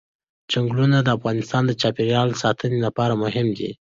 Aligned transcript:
چنګلونه 0.51 0.97
د 1.01 1.07
افغانستان 1.17 1.63
د 1.65 1.71
چاپیریال 1.81 2.29
ساتنې 2.43 2.79
لپاره 2.85 3.13
مهم 3.23 3.47
دي. 3.57 3.69